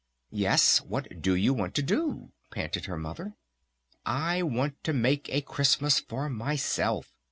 "Yes, 0.31 0.81
what 0.81 1.21
do 1.21 1.35
you 1.35 1.53
want 1.53 1.75
to 1.75 1.83
do?" 1.83 2.31
panted 2.49 2.85
her 2.85 2.97
Mother. 2.97 3.35
"I 4.03 4.41
want 4.41 4.83
to 4.85 4.93
make 4.93 5.29
a 5.29 5.41
Christmas 5.41 5.99
for 5.99 6.27
myself!" 6.27 7.13